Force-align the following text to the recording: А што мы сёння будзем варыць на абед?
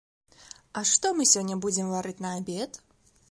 А 0.79 0.83
што 0.91 1.11
мы 1.19 1.27
сёння 1.33 1.59
будзем 1.65 1.93
варыць 1.97 2.19
на 2.27 2.31
абед? 2.41 2.71